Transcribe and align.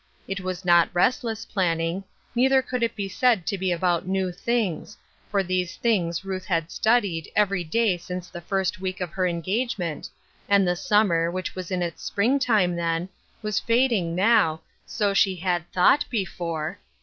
It 0.27 0.39
was 0.41 0.65
not 0.65 0.89
rest 0.93 1.23
less 1.23 1.45
planning; 1.45 2.03
neither 2.33 2.63
could 2.63 2.81
it 2.81 2.95
be 2.95 3.07
said 3.07 3.45
to 3.45 3.55
be 3.55 3.71
about 3.71 4.07
new 4.07 4.31
things, 4.31 4.97
for 5.29 5.43
these 5.43 5.75
things 5.75 6.25
Ruth 6.25 6.45
had 6.45 6.71
studied 6.71 7.29
every 7.35 7.63
day 7.63 7.97
since 7.97 8.27
the 8.27 8.41
first 8.41 8.79
week 8.81 8.99
of 8.99 9.11
her 9.11 9.27
engagement, 9.27 10.09
and 10.49 10.67
the 10.67 10.75
summer, 10.75 11.29
which 11.29 11.53
was 11.53 11.69
in 11.69 11.83
its 11.83 12.01
spring 12.03 12.39
time 12.39 12.75
then, 12.75 13.09
was 13.43 13.59
fading 13.59 14.15
now, 14.15 14.61
so 14.87 15.13
she 15.13 15.35
had 15.35 15.71
thought 15.71 16.05
before. 16.09 16.79